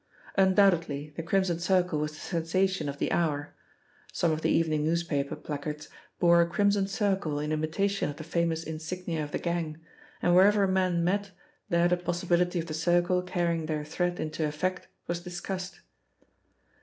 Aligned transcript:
Undoubtedly 0.35 1.13
the 1.15 1.21
Crimson 1.21 1.59
Circle 1.59 1.99
was 1.99 2.13
the 2.13 2.17
sensation 2.19 2.89
of 2.89 2.97
the 2.97 3.11
hour. 3.11 3.53
Some 4.11 4.31
of 4.31 4.41
the 4.41 4.49
evening 4.49 4.83
newspaper 4.83 5.35
placards 5.35 5.89
bore 6.19 6.41
a 6.41 6.47
crimson 6.49 6.87
circle 6.87 7.37
in 7.39 7.51
imitation 7.51 8.09
of 8.09 8.15
the 8.15 8.23
famous 8.23 8.63
insignia 8.63 9.23
of 9.23 9.31
the 9.31 9.37
gang, 9.37 9.77
and 10.19 10.33
wherever 10.33 10.65
men 10.65 11.03
met, 11.03 11.29
there 11.69 11.87
the 11.87 11.97
possibility 11.97 12.57
of 12.57 12.65
the 12.65 12.73
Circle 12.73 13.21
carrying 13.21 13.67
their 13.67 13.85
threat 13.85 14.19
into 14.19 14.43
effect 14.47 14.87
was 15.05 15.19
discussed. 15.19 15.81